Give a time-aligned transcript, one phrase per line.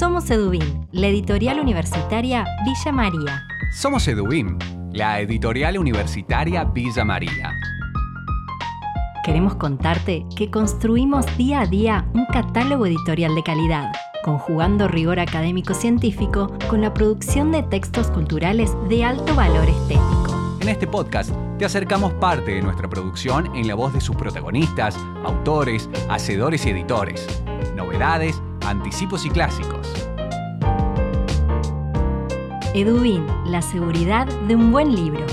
[0.00, 3.46] Somos Edubim, la editorial universitaria Villa María.
[3.70, 4.58] Somos Edubim,
[4.94, 7.52] la editorial universitaria Villa María.
[9.22, 13.92] Queremos contarte que construimos día a día un catálogo editorial de calidad,
[14.24, 20.56] conjugando rigor académico-científico con la producción de textos culturales de alto valor estético.
[20.62, 24.96] En este podcast te acercamos parte de nuestra producción en la voz de sus protagonistas,
[25.26, 27.42] autores, hacedores y editores,
[27.76, 29.88] novedades, anticipos y clásicos.
[32.74, 35.26] Edubin, la seguridad de un buen libro.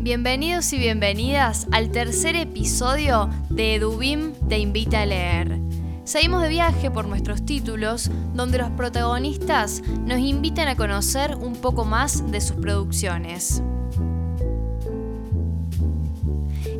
[0.00, 5.60] Bienvenidos y bienvenidas al tercer episodio de Edubim Te Invita a Leer.
[6.04, 11.84] Seguimos de viaje por nuestros títulos, donde los protagonistas nos invitan a conocer un poco
[11.84, 13.62] más de sus producciones.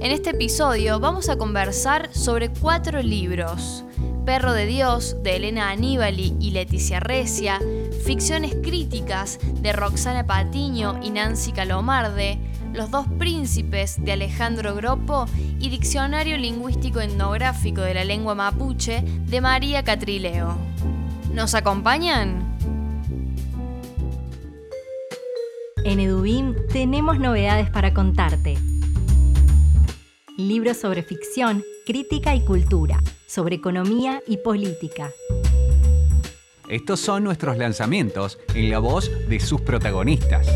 [0.00, 3.84] En este episodio vamos a conversar sobre cuatro libros.
[4.24, 7.58] Perro de Dios de Elena Aníbali y Leticia Recia,
[8.04, 12.38] Ficciones Críticas de Roxana Patiño y Nancy Calomarde,
[12.72, 15.26] Los dos príncipes de Alejandro Gropo
[15.58, 20.56] y Diccionario Lingüístico Etnográfico de la Lengua Mapuche de María Catrileo.
[21.34, 22.56] ¿Nos acompañan?
[25.82, 28.58] En Edubim tenemos novedades para contarte
[30.38, 35.10] libros sobre ficción, crítica y cultura, sobre economía y política.
[36.68, 40.46] Estos son nuestros lanzamientos en la voz de sus protagonistas.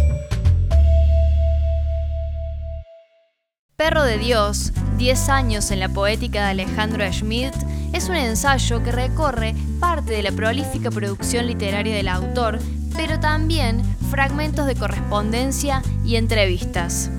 [3.74, 7.55] Perro de Dios, 10 años en la poética de Alejandro Schmidt,
[7.92, 12.61] es un ensayo que recorre parte de la prolífica producción literaria del autor,
[12.94, 17.11] pero también fragmentos de correspondencia y entrevistas.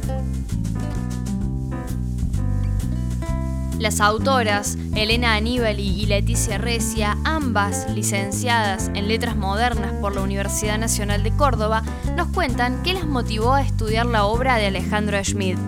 [3.83, 10.77] Las autoras, Elena Aníbali y Leticia Recia, ambas licenciadas en Letras Modernas por la Universidad
[10.77, 11.83] Nacional de Córdoba,
[12.15, 15.59] nos cuentan qué las motivó a estudiar la obra de Alejandro Schmidt.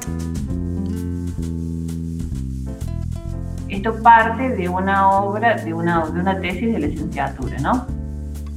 [3.67, 7.85] Esto parte de una obra, de una, de una tesis de licenciatura, ¿no?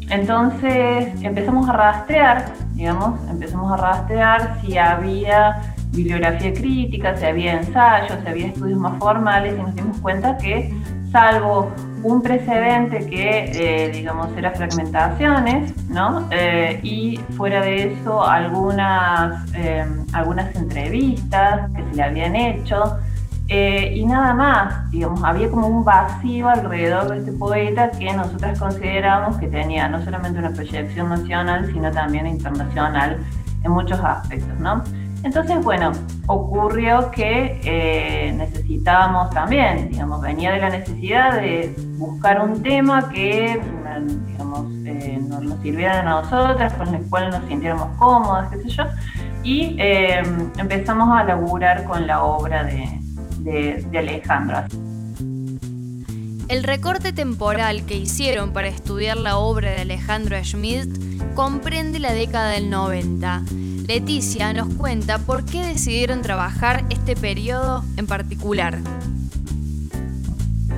[0.08, 8.18] Entonces empezamos a rastrear, digamos, empezamos a rastrear si había bibliografía crítica, si había ensayos,
[8.22, 10.72] si había estudios más formales y nos dimos cuenta que
[11.10, 11.72] salvo
[12.02, 16.28] un precedente que, eh, digamos, era fragmentaciones, ¿no?
[16.30, 22.98] Eh, y fuera de eso, algunas, eh, algunas entrevistas que se le habían hecho,
[23.50, 29.38] y nada más, digamos, había como un vacío alrededor de este poeta que nosotras consideramos
[29.38, 33.16] que tenía no solamente una proyección nacional, sino también internacional
[33.64, 34.84] en muchos aspectos, ¿no?
[35.24, 35.92] Entonces, bueno,
[36.26, 43.60] ocurrió que eh, necesitábamos también, digamos, venía de la necesidad de buscar un tema que,
[44.28, 48.84] digamos, eh, nos, sirviera a nosotras, con el cual nos sintiéramos cómodas, qué sé yo,
[49.42, 50.22] y eh,
[50.56, 53.00] empezamos a laburar con la obra de,
[53.40, 54.58] de Alejandro.
[56.48, 60.88] El recorte temporal que hicieron para estudiar la obra de Alejandro Schmidt
[61.34, 63.42] comprende la década del 90
[63.88, 68.78] Leticia nos cuenta por qué decidieron trabajar este periodo en particular.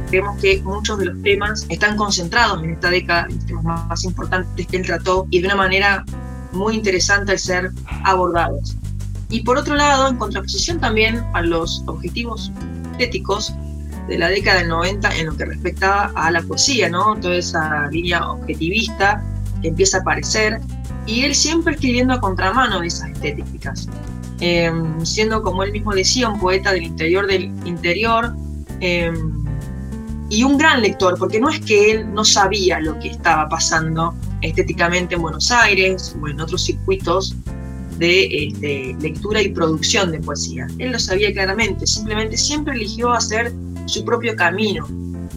[0.09, 4.65] Creemos que muchos de los temas están concentrados en esta década, los temas más importantes
[4.65, 6.05] que él trató y de una manera
[6.53, 7.73] muy interesante al ser
[8.05, 8.77] abordados.
[9.29, 12.53] Y por otro lado, en contraposición también a los objetivos
[12.93, 13.53] estéticos
[14.07, 17.17] de la década del 90 en lo que respectaba a la poesía, ¿no?
[17.17, 19.21] Toda esa línea objetivista
[19.63, 20.61] que empieza a aparecer
[21.07, 23.89] y él siempre escribiendo a contramano de esas estéticas,
[24.41, 28.35] em, siendo como él mismo decía, un poeta del interior del interior
[28.81, 29.45] em,
[30.31, 34.15] y un gran lector, porque no es que él no sabía lo que estaba pasando
[34.43, 37.35] estéticamente en Buenos Aires o en otros circuitos
[37.99, 40.67] de este, lectura y producción de poesía.
[40.79, 43.53] Él lo sabía claramente, simplemente siempre eligió hacer
[43.87, 44.87] su propio camino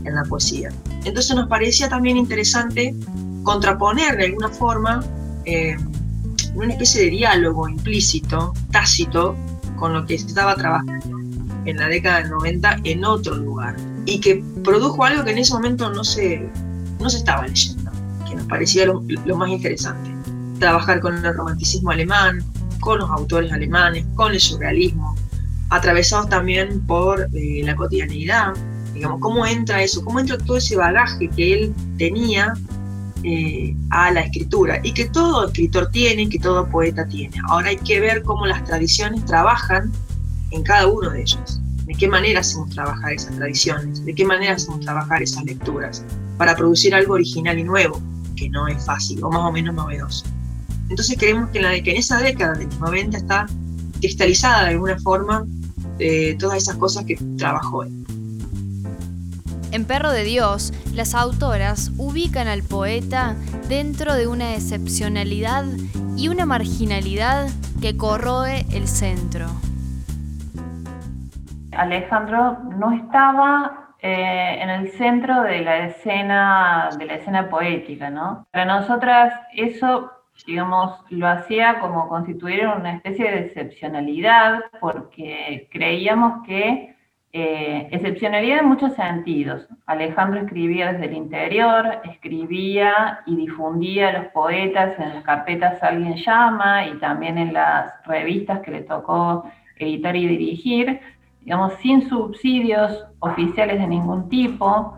[0.05, 0.69] en la poesía.
[1.03, 2.95] Entonces nos parecía también interesante
[3.43, 5.03] contraponer de alguna forma
[5.45, 5.77] eh,
[6.55, 9.35] una especie de diálogo implícito, tácito,
[9.75, 11.17] con lo que se estaba trabajando
[11.65, 13.75] en la década del 90 en otro lugar
[14.05, 16.47] y que produjo algo que en ese momento no se,
[16.99, 17.91] no se estaba leyendo,
[18.27, 19.01] que nos parecía lo,
[19.37, 20.11] más interesante.
[20.59, 22.43] Trabajar con el romanticismo alemán,
[22.79, 25.15] con los autores alemanes, con el surrealismo,
[25.69, 28.53] atravesados también por eh, la cotidianidad,
[28.93, 32.53] digamos, cómo entra eso, cómo entra todo ese bagaje que él tenía
[33.23, 37.35] eh, a la escritura y que todo escritor tiene, que todo poeta tiene.
[37.47, 39.91] Ahora hay que ver cómo las tradiciones trabajan
[40.51, 44.55] en cada uno de ellos, de qué manera hacemos trabajar esas tradiciones, de qué manera
[44.55, 46.03] hacemos trabajar esas lecturas,
[46.37, 48.01] para producir algo original y nuevo,
[48.35, 50.25] que no es fácil o más o menos novedoso.
[50.89, 53.45] Entonces creemos que en, la, que en esa década de los 90 está
[53.99, 55.45] cristalizada de alguna forma
[55.99, 58.05] eh, todas esas cosas que trabajó él.
[59.73, 63.35] En Perro de Dios, las autoras ubican al poeta
[63.67, 65.63] dentro de una excepcionalidad
[66.15, 67.47] y una marginalidad
[67.81, 69.47] que corroe el centro.
[71.75, 78.45] Alejandro no estaba eh, en el centro de la escena de la escena poética, ¿no?
[78.51, 80.11] Para nosotras eso,
[80.45, 86.92] digamos, lo hacía como constituir una especie de excepcionalidad porque creíamos que
[87.35, 89.67] eh, excepcionalidad en muchos sentidos.
[89.87, 96.15] Alejandro escribía desde el interior, escribía y difundía a los poetas en las carpetas Alguien
[96.15, 99.45] llama y también en las revistas que le tocó
[99.77, 100.99] editar y dirigir,
[101.41, 104.95] digamos, sin subsidios oficiales de ningún tipo.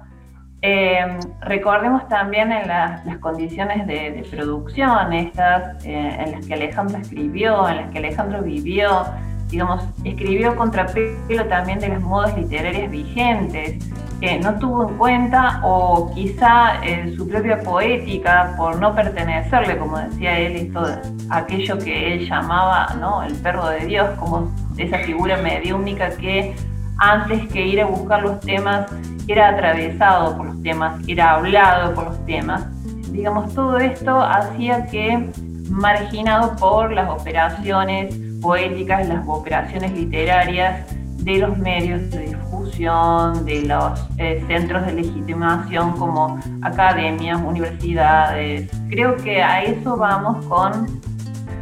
[0.61, 1.05] Eh,
[1.39, 7.77] recordemos también en las condiciones de, producción, estas eh, en las que Alejandro escribió, en
[7.77, 9.05] las que Alejandro vivió,
[9.49, 13.83] digamos, escribió contrapelo también de las modas literarias vigentes,
[14.19, 19.99] que no tuvo en cuenta o quizá en su propia poética, por no pertenecerle, como
[19.99, 20.83] decía él, esto,
[21.29, 23.23] aquello que él llamaba ¿no?
[23.23, 26.55] el perro de Dios, como esa figura mediúnica que
[26.97, 28.87] antes que ir a buscar los temas
[29.27, 32.65] era atravesado por los temas, era hablado por los temas.
[33.11, 35.29] Digamos, todo esto hacía que,
[35.69, 38.15] marginado por las operaciones
[38.45, 40.85] poéticas, las operaciones literarias
[41.17, 48.69] de los medios de difusión, de los eh, centros de legitimación como academias, universidades.
[48.87, 51.01] Creo que a eso vamos con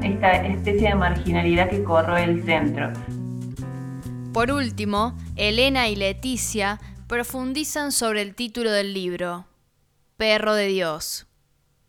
[0.01, 2.91] esta especie de marginalidad que corre el centro.
[4.33, 9.45] Por último, Elena y Leticia profundizan sobre el título del libro,
[10.17, 11.27] Perro de Dios.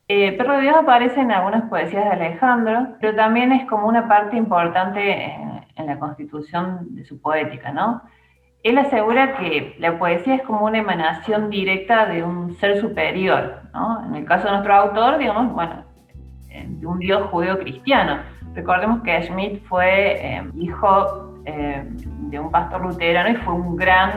[0.07, 4.07] Eh, Perro de Dios aparece en algunas poesías de Alejandro, pero también es como una
[4.07, 5.35] parte importante
[5.77, 8.03] en, la constitución de su poética, ¿no?
[8.63, 14.07] Él asegura que la poesía es como una emanación directa de un ser superior, ¿no?
[14.07, 15.85] En el caso de nuestro autor, digamos, bueno,
[16.51, 18.19] eh, de un dios judeo-cristiano.
[18.55, 24.13] Recordemos que Schmidt fue eh, hijo de un pastor luterano y fue un gran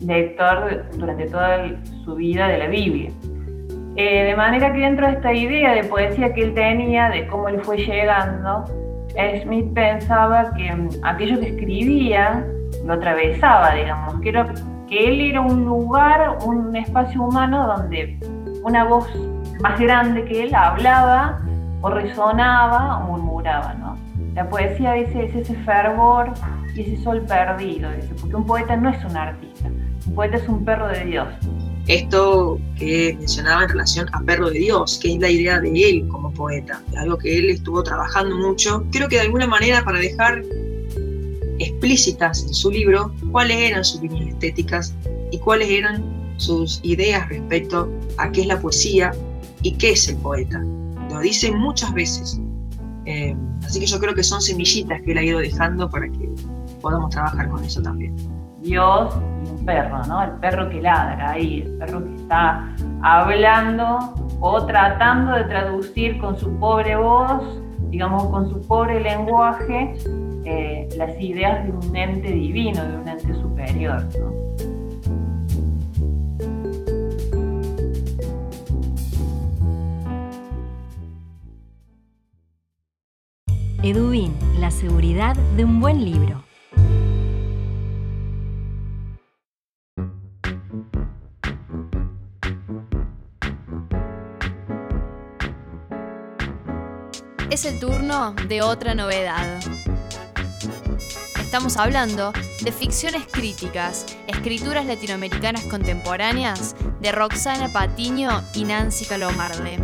[0.00, 1.68] lector durante toda
[2.04, 3.10] su vida de la Biblia.
[3.94, 7.48] Eh, de manera que dentro de esta idea de poesía que él tenía, de cómo
[7.48, 8.64] él fue llegando,
[9.42, 12.44] Smith pensaba que mm, aquello que escribía
[12.86, 14.32] lo atravesaba, digamos, que,
[14.88, 18.18] que él era un lugar, un espacio humano donde
[18.64, 19.06] una voz
[19.60, 21.40] más grande que él hablaba
[21.82, 23.96] o resonaba o murmuraba, ¿no?
[24.34, 26.32] La poesía dice es ese fervor
[26.74, 27.90] y ese sol perdido,
[28.20, 29.68] porque un poeta no es un artista,
[30.06, 31.28] un poeta es un perro de Dios
[31.94, 36.08] esto que mencionaba en relación a Perro de Dios, que es la idea de él
[36.08, 40.42] como poeta, algo que él estuvo trabajando mucho, creo que de alguna manera para dejar
[41.58, 44.94] explícitas en su libro cuáles eran sus líneas estéticas
[45.30, 49.12] y cuáles eran sus ideas respecto a qué es la poesía
[49.62, 50.60] y qué es el poeta.
[51.10, 52.40] Lo dice muchas veces.
[53.04, 56.30] Eh, así que yo creo que son semillitas que él ha ido dejando para que
[56.80, 58.14] podamos trabajar con eso también.
[58.62, 59.14] Dios
[59.44, 60.22] y un perro, ¿no?
[60.22, 66.38] El perro que ladra ahí, el perro que está hablando o tratando de traducir con
[66.38, 69.94] su pobre voz, digamos, con su pobre lenguaje,
[70.44, 74.32] eh, las ideas de un ente divino, de un ente superior, ¿no?
[83.84, 86.51] Edubin, la seguridad de un buen libro.
[97.52, 99.60] Es el turno de otra novedad.
[101.38, 102.32] Estamos hablando
[102.62, 109.78] de ficciones críticas, escrituras latinoamericanas contemporáneas de Roxana Patiño y Nancy Calomarde.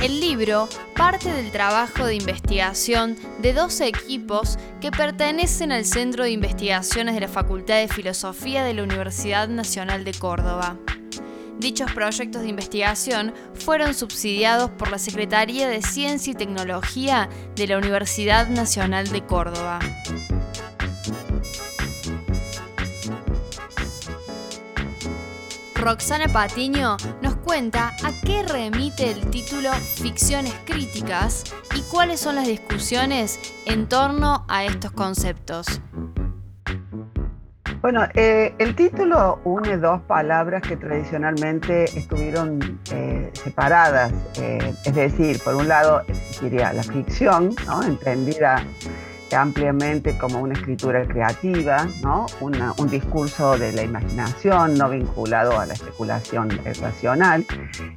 [0.00, 6.30] El libro parte del trabajo de investigación de dos equipos que pertenecen al Centro de
[6.30, 10.76] Investigaciones de la Facultad de Filosofía de la Universidad Nacional de Córdoba.
[11.62, 17.78] Dichos proyectos de investigación fueron subsidiados por la Secretaría de Ciencia y Tecnología de la
[17.78, 19.78] Universidad Nacional de Córdoba.
[25.76, 31.44] Roxana Patiño nos cuenta a qué remite el título Ficciones Críticas
[31.76, 35.66] y cuáles son las discusiones en torno a estos conceptos.
[37.82, 45.40] Bueno, eh, el título une dos palabras que tradicionalmente estuvieron eh, separadas, eh, es decir,
[45.42, 46.02] por un lado
[46.40, 47.82] diría la ficción, ¿no?
[47.82, 48.64] entendida
[49.36, 52.26] ampliamente como una escritura creativa, ¿no?
[52.40, 57.44] un discurso de la imaginación no vinculado a la especulación racional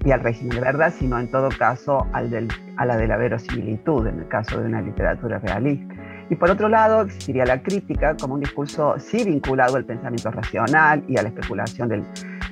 [0.03, 4.07] y al régimen de verdad, sino en todo caso al a la de la verosimilitud,
[4.07, 5.93] en el caso de una literatura realista.
[6.29, 11.03] Y por otro lado, existiría la crítica como un discurso sí vinculado al pensamiento racional
[11.07, 12.03] y a la especulación del,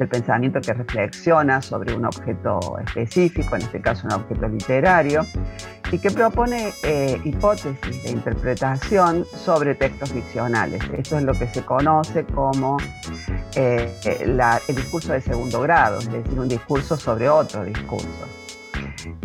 [0.10, 5.26] pensamiento que reflexiona sobre un objeto específico, en este caso un objeto literario,
[5.92, 10.82] y que propone eh, hipótesis de interpretación sobre textos ficcionales.
[10.98, 12.78] Esto es lo que se conoce como
[13.56, 18.43] eh, el discurso de segundo grado, es decir, un discurso sobre otro discurso.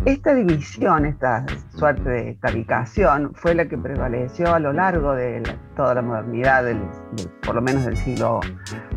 [0.05, 5.43] Esta división, esta suerte de caricación, fue la que prevaleció a lo largo de
[5.75, 6.63] toda la modernidad,
[7.45, 8.39] por lo menos del siglo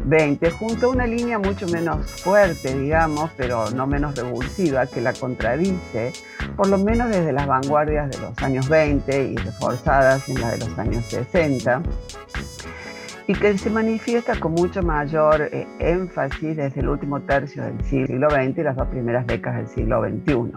[0.09, 5.13] XX, junto a una línea mucho menos fuerte, digamos, pero no menos revulsiva, que la
[5.13, 6.13] contradice,
[6.57, 10.59] por lo menos desde las vanguardias de los años 20 y reforzadas en la de
[10.59, 11.83] los años 60
[13.27, 18.31] y que se manifiesta con mucho mayor eh, énfasis desde el último tercio del siglo
[18.31, 20.53] XX y las dos primeras décadas del siglo XXI.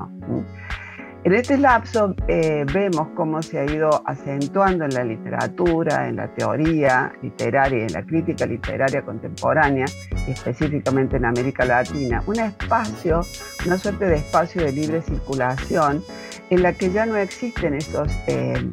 [1.25, 6.27] En este lapso eh, vemos cómo se ha ido acentuando en la literatura, en la
[6.27, 9.86] teoría literaria y en la crítica literaria contemporánea,
[10.27, 13.22] específicamente en América Latina, un espacio,
[13.65, 16.03] una suerte de espacio de libre circulación
[16.51, 18.63] en la que ya no existen esos eh,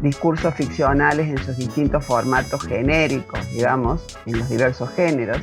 [0.00, 5.42] discursos ficcionales en sus distintos formatos genéricos, digamos, en los diversos géneros,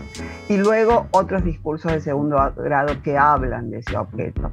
[0.50, 4.52] y luego otros discursos de segundo grado que hablan de ese objeto.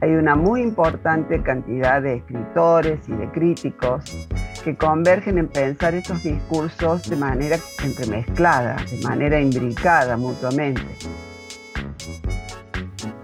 [0.00, 4.28] Hay una muy importante cantidad de escritores y de críticos
[4.64, 10.82] que convergen en pensar estos discursos de manera entremezclada, de manera imbricada mutuamente.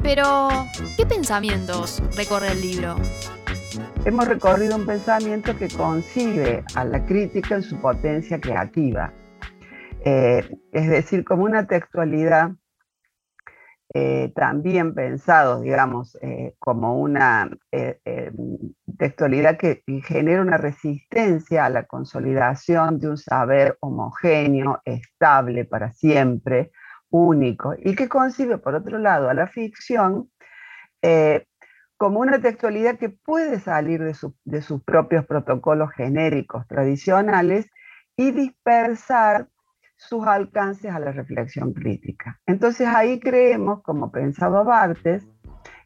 [0.03, 0.49] Pero,
[0.97, 2.97] ¿qué pensamientos recorre el libro?
[4.05, 9.13] Hemos recorrido un pensamiento que concibe a la crítica en su potencia creativa,
[10.05, 12.53] eh, es decir, como una textualidad
[13.93, 17.51] eh, también pensado, digamos, eh, como una
[18.99, 26.71] textualidad que genera una resistencia a la consolidación de un saber homogéneo, estable para siempre,
[27.11, 30.31] único, y que concibe, por otro lado, a la ficción
[32.01, 37.67] como una textualidad que puede salir de, sus propios protocolos genéricos tradicionales
[38.17, 39.49] y dispersar
[40.01, 42.41] sus alcances a la reflexión crítica.
[42.47, 45.27] Entonces ahí creemos, como pensaba Bartes,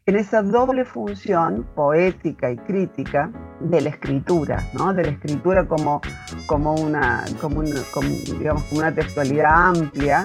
[0.06, 3.30] en esa doble función poética y crítica
[3.60, 4.92] de la escritura, ¿no?
[4.92, 6.00] de la escritura como,
[6.46, 10.22] como, una, digamos, como una textualidad amplia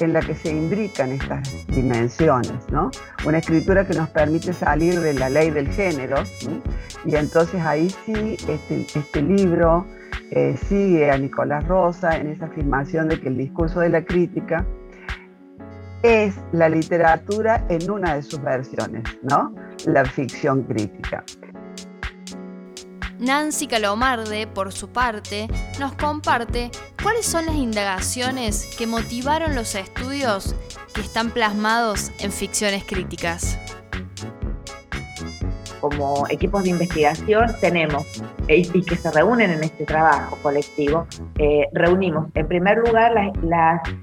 [0.00, 2.90] en la que se imbrican estas dimensiones, ¿no?
[3.24, 6.16] Una escritura que nos permite salir de la ley del género,
[7.06, 9.86] y entonces ahí sí este, este libro
[10.30, 14.66] eh, sigue a Nicolás Rosa en esa afirmación de que el discurso de la crítica
[16.02, 19.54] es la literatura en una de sus versiones, ¿no?
[19.86, 21.24] La ficción crítica.
[23.18, 25.48] Nancy Calomarde, por su parte,
[25.80, 26.70] nos comparte
[27.02, 30.54] cuáles son las indagaciones que motivaron los estudios
[30.92, 33.58] que están plasmados en ficciones críticas
[35.88, 38.04] como equipos de investigación tenemos
[38.48, 41.06] y que se reúnen en este trabajo colectivo,
[41.38, 43.12] eh, reunimos en primer lugar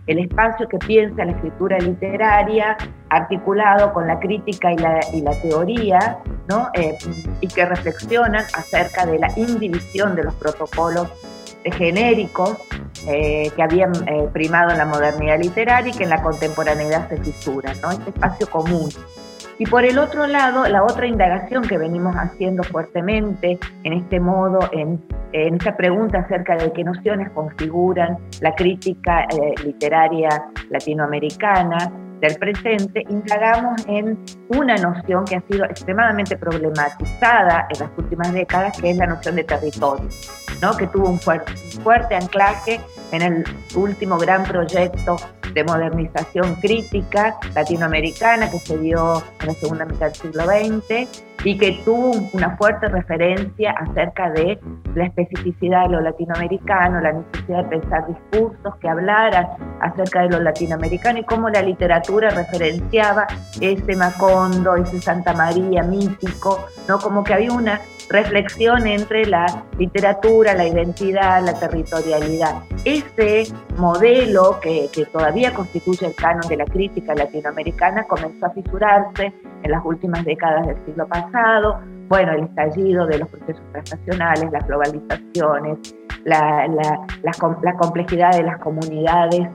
[0.08, 2.78] el espacio que piensa la escritura literaria
[3.10, 6.70] articulado con la crítica y la, teoría, ¿no?
[6.74, 6.98] Eh,
[7.42, 11.10] y que reflexionan acerca de la indivisión de los protocolos
[11.64, 12.58] genéricos
[13.08, 13.92] eh, que habían
[14.32, 18.90] primado en la modernidad literaria y que en la contemporaneidad se fisuran, este espacio común
[19.60, 24.60] y por el otro lado, la otra indagación que venimos haciendo fuertemente en este modo,
[24.72, 30.30] en, esta pregunta acerca de qué nociones configuran la crítica eh, literaria
[30.70, 31.92] latinoamericana
[32.22, 34.18] del presente, indagamos en
[34.50, 39.36] una noción que ha sido extremadamente problematizada en las últimas décadas, que es la noción
[39.36, 40.08] de territorio,
[40.72, 42.80] que tuvo un fuerte anclaje
[43.12, 43.44] en el
[43.76, 45.18] último gran proyecto
[45.54, 51.58] de modernización crítica latinoamericana que se dio en la segunda mitad del siglo XX y
[51.58, 54.60] que tuvo una fuerte referencia acerca de
[54.96, 59.48] la especificidad de lo latinoamericano, la necesidad de pensar discursos que hablaran
[59.82, 63.28] acerca de lo latinoamericano y cómo la literatura referenciaba
[63.60, 67.00] ese Macondo, ese Santa María mítico, ¿no?
[67.00, 69.46] Como que había una reflexión entre la
[69.78, 72.64] literatura, la identidad, la territorialidad.
[72.86, 73.44] Ese
[73.78, 79.72] modelo que, que, todavía constituye el canon de la crítica latinoamericana comenzó a fisurarse en
[79.72, 81.80] las últimas décadas del siglo pasado.
[82.10, 88.60] Bueno, el estallido de los procesos transnacionales, las globalizaciones, la, la, la complejidad de las
[88.60, 89.48] comunidades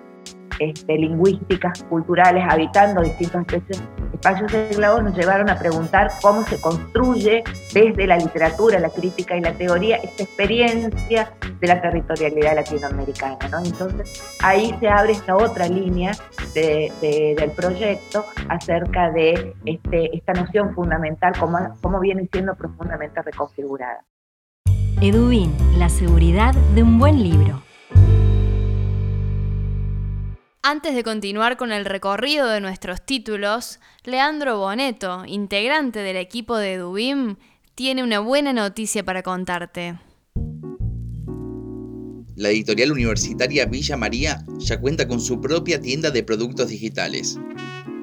[0.58, 7.44] este, lingüísticas, culturales, habitando distintos espacios, espacios esclavos, nos llevaron a preguntar cómo se construye
[7.72, 13.38] desde la literatura, la crítica y la teoría esta experiencia de la territorialidad latinoamericana.
[13.64, 16.12] Entonces ahí se abre esta otra línea
[16.54, 24.04] del proyecto acerca de este, esta noción fundamental, cómo, cómo viene siendo profundamente reconfigurada.
[25.00, 27.62] Edubin, la seguridad de un buen libro.
[30.70, 36.76] Antes de continuar con el recorrido de nuestros títulos, Leandro Boneto, integrante del equipo de
[36.76, 37.36] Dubim,
[37.74, 39.98] tiene una buena noticia para contarte.
[42.36, 47.38] La editorial universitaria Villa María ya cuenta con su propia tienda de productos digitales.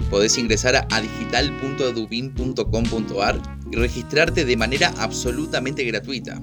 [0.09, 3.41] Podés ingresar a digital.dubim.com.ar
[3.71, 6.41] y registrarte de manera absolutamente gratuita.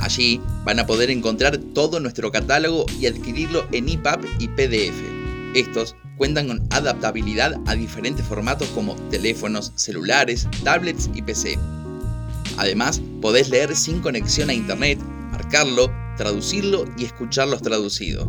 [0.00, 4.96] Allí van a poder encontrar todo nuestro catálogo y adquirirlo en EPUB y PDF.
[5.54, 11.58] Estos cuentan con adaptabilidad a diferentes formatos como teléfonos, celulares, tablets y PC.
[12.56, 14.98] Además, podés leer sin conexión a internet,
[15.30, 18.26] marcarlo, traducirlo y escucharlos traducidos.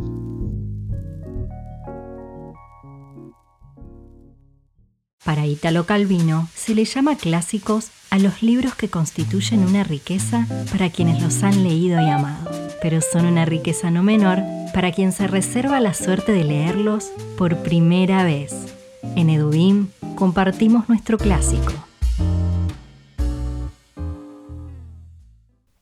[5.24, 10.90] Para Italo Calvino se le llama clásicos a los libros que constituyen una riqueza para
[10.90, 12.50] quienes los han leído y amado,
[12.82, 14.40] pero son una riqueza no menor
[14.74, 18.74] para quien se reserva la suerte de leerlos por primera vez.
[19.16, 21.72] En Edubim compartimos nuestro clásico.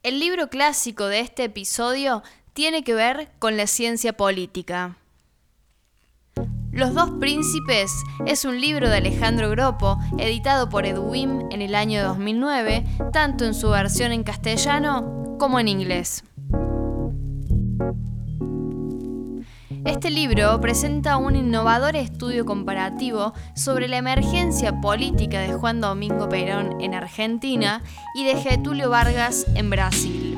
[0.03, 4.97] El libro clásico de este episodio tiene que ver con la ciencia política.
[6.71, 7.91] Los dos príncipes
[8.25, 13.53] es un libro de Alejandro Gropo, editado por Edwin en el año 2009, tanto en
[13.53, 16.23] su versión en castellano como en inglés.
[19.85, 26.79] Este libro presenta un innovador estudio comparativo sobre la emergencia política de Juan Domingo Perón
[26.81, 27.81] en Argentina
[28.13, 30.28] y de Getulio Vargas en Brasil.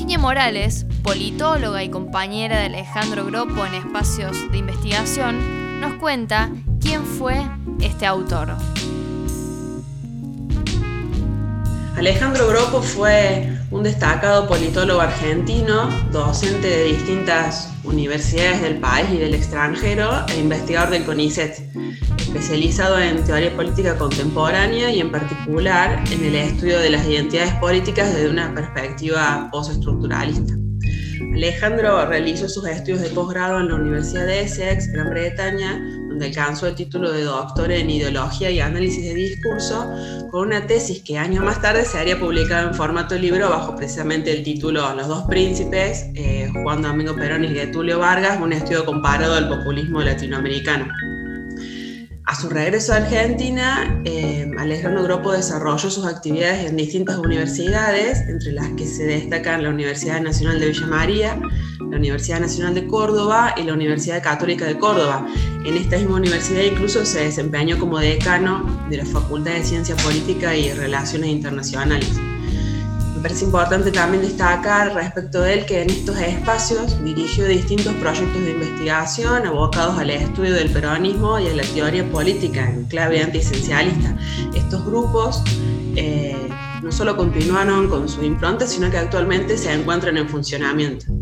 [0.00, 6.48] Virginia Morales, politóloga y compañera de Alejandro Gropo en espacios de investigación, nos cuenta
[6.80, 7.46] quién fue
[7.82, 8.48] este autor.
[11.98, 19.34] Alejandro Gropo fue un destacado politólogo argentino, docente de distintas universidades del país y del
[19.34, 21.60] extranjero e investigador del CONICET,
[22.18, 28.12] especializado en teoría política contemporánea y en particular en el estudio de las identidades políticas
[28.12, 30.54] desde una perspectiva postestructuralista.
[31.32, 35.80] Alejandro realizó sus estudios de posgrado en la Universidad de Essex, Gran Bretaña,
[36.20, 39.90] donde alcanzó el título de doctor en ideología y análisis de discurso,
[40.30, 44.30] con una tesis que años más tarde se haría publicada en formato libro bajo precisamente
[44.30, 49.34] el título Los dos príncipes, eh, Juan Domingo Perón y Getulio Vargas, un estudio comparado
[49.34, 50.88] al populismo latinoamericano.
[52.26, 58.52] A su regreso a Argentina, eh, Alejandro Gropo desarrolló sus actividades en distintas universidades, entre
[58.52, 61.40] las que se destacan la Universidad Nacional de Villa María,
[61.90, 65.26] la Universidad Nacional de Córdoba y la Universidad Católica de Córdoba.
[65.64, 70.56] En esta misma universidad incluso se desempeñó como decano de la Facultad de Ciencia Política
[70.56, 72.08] y Relaciones Internacionales.
[73.20, 78.42] Me parece importante también destacar respecto de él que en estos espacios dirigió distintos proyectos
[78.42, 84.16] de investigación abocados al estudio del peronismo y a la teoría política en clave antiesencialista.
[84.54, 85.42] Estos grupos
[85.96, 86.48] eh,
[86.82, 91.19] no solo continuaron con su impronta, sino que actualmente se encuentran en funcionamiento.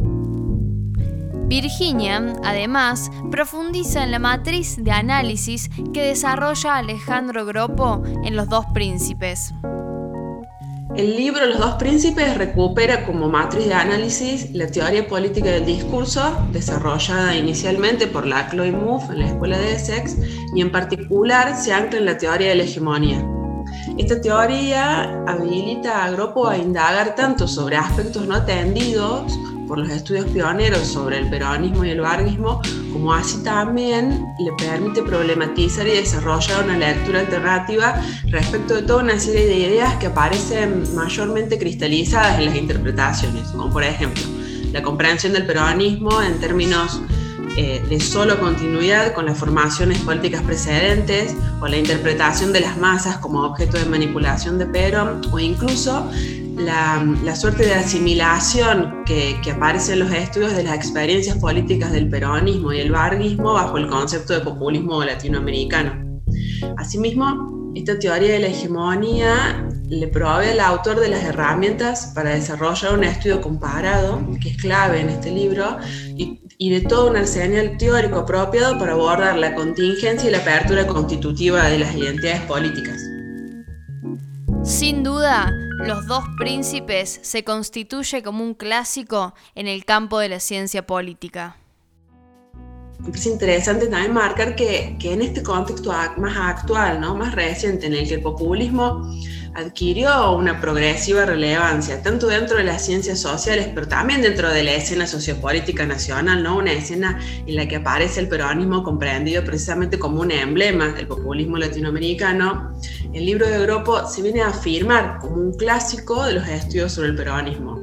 [1.49, 8.67] Virginia, además, profundiza en la matriz de análisis que desarrolla Alejandro Gropo en Los dos
[8.75, 9.55] príncipes.
[10.95, 16.37] El libro Los dos príncipes recupera como matriz de análisis la teoría política del discurso,
[16.53, 20.19] desarrollada inicialmente por la Chloe Mouffe en la Escuela de Essex,
[20.55, 23.25] y en particular se ancla en la teoría de la hegemonía.
[23.97, 29.33] Esta teoría habilita a Gropo a indagar tanto sobre aspectos no atendidos
[29.69, 32.61] por los estudios pioneros sobre el peronismo y el varguismo,
[32.93, 39.21] como así también le permite problematizar y desarrollar una lectura alternativa respecto de toda una
[39.21, 44.23] serie de ideas que aparecen mayormente cristalizadas en las interpretaciones, como por ejemplo
[44.73, 47.01] la comprensión del peronismo en términos
[47.57, 53.19] eh, de solo continuidad con las formaciones políticas precedentes o la interpretación de las masas
[53.19, 56.09] como objeto de manipulación de Perón o incluso
[56.59, 62.73] la, suerte de asimilación que, aparece en los estudios de las experiencias políticas del peronismo
[62.73, 66.21] y el varguismo bajo el concepto de populismo latinoamericano.
[66.77, 72.95] Asimismo, esta teoría de la hegemonía le provee al autor de las herramientas para desarrollar
[72.95, 75.79] un estudio comparado, que es clave en este libro,
[76.17, 80.89] y y de todo un arsenal teórico apropiado para abordar la contingencia y la apertura
[80.89, 83.01] constitutiva de las identidades políticas.
[84.65, 90.41] Sin duda, Los dos príncipes se constituye como un clásico en el campo de la
[90.41, 91.57] ciencia política.
[93.15, 97.15] Es interesante también marcar que, que en este contexto más actual, ¿no?
[97.15, 99.09] más reciente, en el que el populismo
[99.59, 104.75] adquirió una progresiva relevancia, tanto dentro de las ciencias sociales, pero también dentro de la
[104.75, 106.59] escena sociopolítica nacional, ¿no?
[106.59, 111.57] una escena en la que aparece el peronismo comprendido precisamente como un emblema del populismo
[111.57, 112.73] latinoamericano,
[113.13, 117.09] el libro de Gropo se viene a afirmar como un clásico de los estudios sobre
[117.09, 117.83] el peronismo.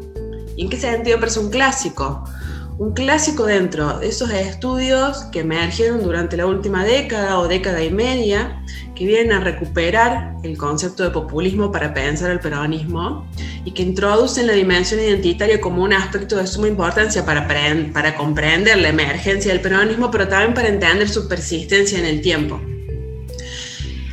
[0.55, 2.23] ¿Y en qué sentido parece un clásico?
[2.77, 7.89] un clásico dentro de esos estudios que emergieron durante la última década o década y
[7.89, 8.61] media,
[8.95, 13.27] que vienen a recuperar el concepto de populismo para pensar el peronismo
[13.65, 17.47] y que introducen la dimensión identitaria como un aspecto de suma importancia para,
[17.93, 22.59] para comprender la emergencia del peronismo, pero también para entender su persistencia en el tiempo.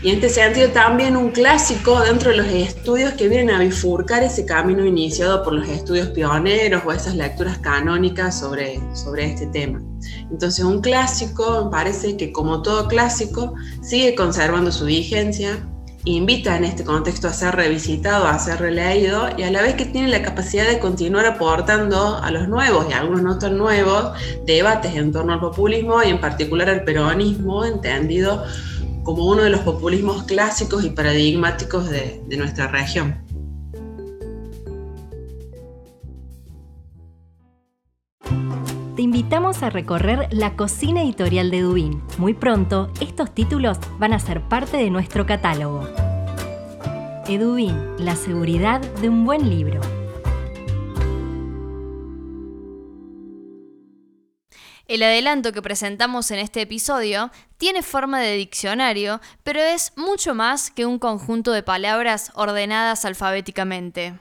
[0.02, 4.24] Y en este sentido también un clásico dentro de los estudios que vienen a bifurcar
[4.24, 9.80] ese camino iniciado por los estudios pioneros o esas lecturas canónicas sobre, sobre este tema.
[10.28, 15.64] Entonces un clásico me parece que como todo clásico sigue conservando su vigencia,
[16.04, 19.84] invita en este contexto a ser revisitado, a ser releído y a la vez que
[19.84, 24.10] tiene la capacidad de continuar aportando a los nuevos y algunos no tan nuevos
[24.44, 28.42] debates en torno al populismo y en particular al peronismo entendido
[29.02, 33.16] como uno de los populismos clásicos y paradigmáticos de, nuestra región.
[38.96, 42.02] Te invitamos a recorrer la cocina editorial de Dubín.
[42.18, 45.88] Muy pronto, estos títulos van a ser parte de nuestro catálogo.
[47.28, 49.80] Edubín, la seguridad de un buen libro.
[54.92, 60.70] El adelanto que presentamos en este episodio tiene forma de diccionario, pero es mucho más
[60.70, 64.20] que un conjunto de palabras ordenadas alfabéticamente.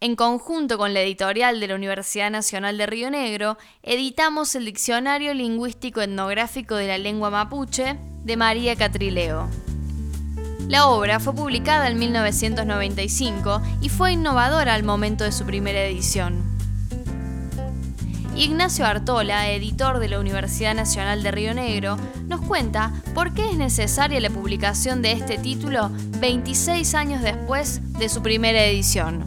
[0.00, 5.34] En conjunto con la editorial de la Universidad Nacional de Río Negro, editamos el Diccionario
[5.34, 9.50] Lingüístico Etnográfico de la Lengua Mapuche de María Catrileo.
[10.66, 16.53] La obra fue publicada en 1995 y fue innovadora al momento de su primera edición.
[18.36, 23.56] Ignacio Artola, editor de la Universidad Nacional de Río Negro, nos cuenta por qué es
[23.56, 29.24] necesaria la publicación de este título 26 años después de su primera edición.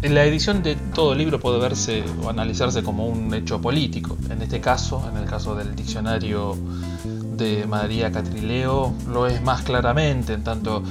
[0.00, 4.16] La edición de todo libro puede verse o analizarse como un hecho político.
[4.30, 6.56] En este caso, en el caso del diccionario
[7.04, 10.82] de María Catrileo, lo es más claramente, en tanto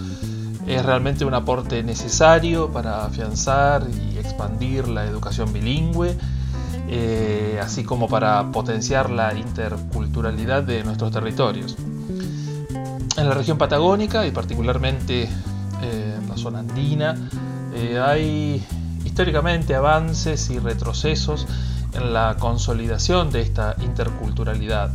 [0.67, 6.17] es realmente un aporte necesario para afianzar y expandir la educación bilingüe,
[6.88, 11.77] eh, así como para potenciar la interculturalidad de nuestros territorios.
[13.15, 17.15] En la región patagónica y particularmente eh, en la zona andina
[17.75, 18.65] eh, hay
[19.05, 21.47] históricamente avances y retrocesos
[21.93, 24.91] en la consolidación de esta interculturalidad,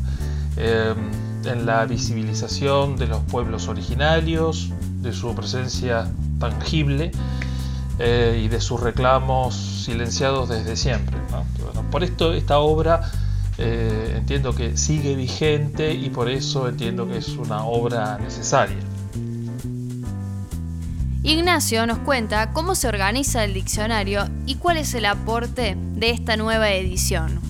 [0.57, 6.11] en la visibilización de los pueblos originarios, de su presencia
[6.41, 7.13] tangible
[7.99, 11.17] eh, y de sus reclamos silenciados desde siempre.
[11.91, 13.11] por esto esta obra
[13.61, 18.79] eh, entiendo que sigue vigente y por eso entiendo que es una obra necesaria.
[21.25, 26.37] Ignacio nos cuenta cómo se organiza el diccionario y cuál es el aporte de esta
[26.37, 27.41] nueva edición.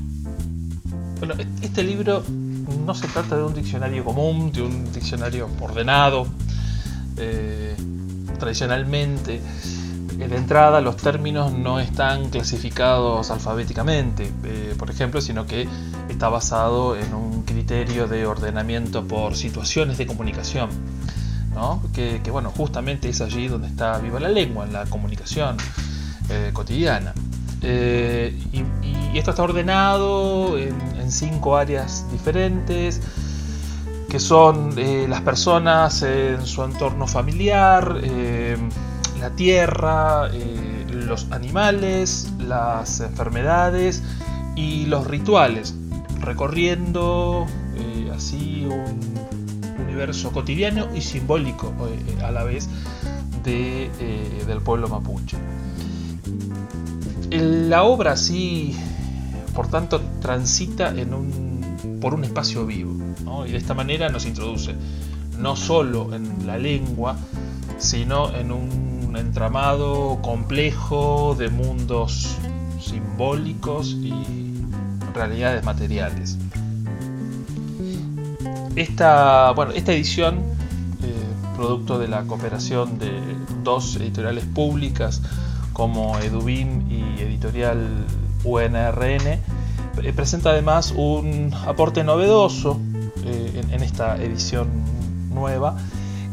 [1.18, 2.24] Bueno, este libro
[2.87, 6.26] no se trata de un diccionario común, de un diccionario ordenado,
[7.18, 7.76] eh,
[8.38, 9.42] tradicionalmente
[10.26, 15.68] de entrada los términos no están clasificados alfabéticamente, eh, por ejemplo, sino que
[16.09, 20.70] está basado en un criterio de ordenamiento por situaciones de comunicación,
[21.92, 25.57] que, bueno, justamente es allí donde está viva la lengua, en la comunicación
[26.31, 27.14] eh, cotidiana.
[27.62, 28.64] Eh, y,
[29.16, 33.00] esto está ordenado en, cinco áreas diferentes,
[34.11, 34.74] que son
[35.09, 38.00] las personas en su entorno familiar,
[39.20, 40.28] la tierra,
[40.90, 44.02] los animales, las enfermedades
[44.57, 45.74] y los rituales,
[46.20, 47.46] recorriendo
[48.14, 49.18] así un
[49.87, 51.72] universo cotidiano y simbólico
[52.24, 52.68] a la vez
[53.44, 53.90] de,
[54.46, 55.37] del pueblo mapuche.
[57.31, 58.76] La obra sí,
[59.54, 62.94] por tanto, transita en un, por un espacio vivo,
[63.46, 64.74] y de esta manera nos introduce
[65.38, 67.16] no solo en la lengua,
[67.78, 68.88] sino en un
[69.18, 72.37] entramado complejo de mundos
[72.81, 74.14] simbólicos y
[75.14, 76.38] realidades materiales.
[78.76, 80.37] Esta, bueno, esta edición,
[81.02, 81.12] eh,
[81.57, 83.11] producto de la cooperación de
[83.64, 85.22] dos editoriales públicas,
[85.72, 88.04] como Edubin y Editorial
[88.44, 92.81] UNRN, eh, presenta además un aporte novedoso
[93.24, 94.68] eh, en, esta edición
[95.31, 95.76] nueva,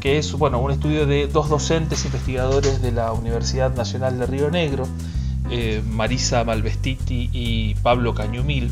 [0.05, 4.51] que es bueno, un estudio de dos docentes investigadores de la Universidad Nacional de Río
[4.51, 4.87] Negro,
[5.49, 8.69] eh, Marisa Malvestiti y Pablo Cañumil,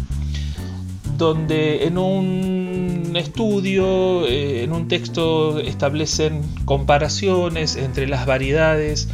[1.18, 9.10] donde en un estudio, en un texto, establecen comparaciones entre las variedades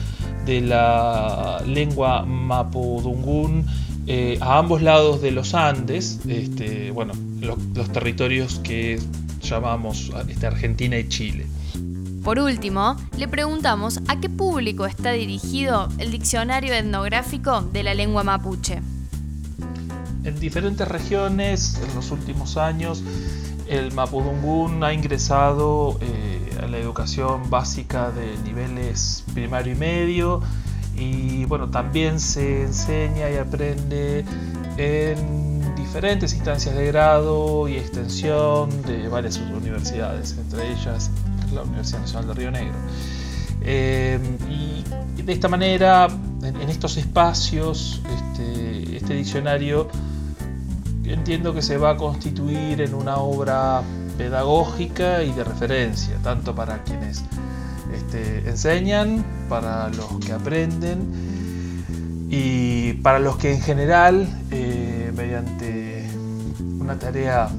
[0.46, 3.66] de la lengua mapudungún
[4.08, 9.00] eh, a ambos lados de los Andes, este, bueno, los territorios que
[9.42, 11.46] llamamos este, Argentina y Chile.
[12.24, 18.24] Por último, le preguntamos a qué público está dirigido el diccionario etnográfico de la lengua
[18.24, 18.82] mapuche.
[20.26, 23.02] En diferentes regiones, en los últimos años,
[23.68, 30.42] el mapudungún ha ingresado eh, a la educación básica de niveles primario y medio
[30.98, 34.26] y bueno, también se enseña y aprende
[34.78, 41.10] en diferentes instancias de grado y extensión de varias universidades, entre ellas
[41.54, 42.76] la Universidad Nacional de Río Negro.
[43.62, 46.08] Eh, y de esta manera,
[46.44, 49.90] en, estos espacios, este, este diccionario
[51.14, 53.82] entiendo que se va a constituir en una obra
[54.18, 57.24] pedagógica y de referencia, tanto para quienes
[57.94, 66.08] este, enseñan, para los que aprenden y para los que en general, eh, mediante
[66.80, 67.50] una tarea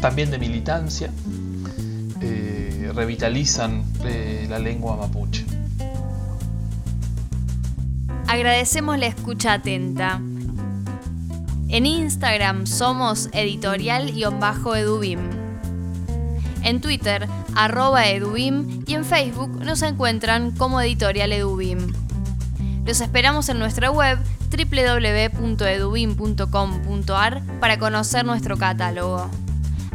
[0.00, 1.10] también de militancia,
[3.00, 5.46] revitalizan eh, la lengua mapuche.
[8.26, 10.20] Agradecemos la escucha atenta.
[11.68, 15.18] En Instagram somos editorial-edubim.
[16.62, 21.78] En Twitter, arroba edubim y en Facebook nos encuentran como editorial edubim.
[22.84, 24.18] Los esperamos en nuestra web
[24.50, 29.30] www.edubim.com.ar para conocer nuestro catálogo.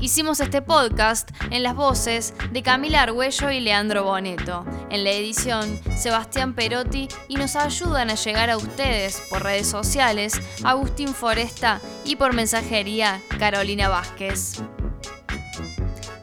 [0.00, 4.64] Hicimos este podcast en las voces de Camila Argüello y Leandro Boneto.
[4.90, 10.34] En la edición, Sebastián Perotti y nos ayudan a llegar a ustedes por redes sociales
[10.64, 14.62] Agustín Foresta y por mensajería Carolina Vázquez.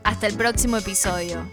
[0.04, 1.46] Hasta el próximo episodio.